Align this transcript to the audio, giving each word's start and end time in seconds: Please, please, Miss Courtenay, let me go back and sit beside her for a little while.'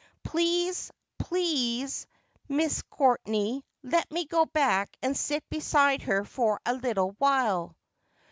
Please, 0.23 0.91
please, 1.19 2.07
Miss 2.49 2.81
Courtenay, 2.89 3.61
let 3.83 4.09
me 4.09 4.25
go 4.25 4.45
back 4.47 4.97
and 5.03 5.15
sit 5.15 5.47
beside 5.51 6.01
her 6.01 6.25
for 6.25 6.59
a 6.65 6.73
little 6.73 7.11
while.' 7.19 7.77